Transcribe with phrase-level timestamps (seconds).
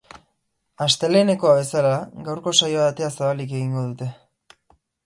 [0.85, 1.93] Astelehenekoa bezala,
[2.31, 4.13] gaurko saioa ateak zabalik egingo dute.